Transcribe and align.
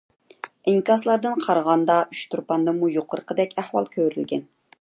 ئىنكاسلاردىن 0.71 1.43
قارىغاندا 1.43 1.97
ئۇچتۇرپاندىمۇ 2.15 2.93
يۇقىرىقىدەك 2.97 3.57
ئەھۋال 3.63 3.91
كۆرۈلگەن. 3.99 4.47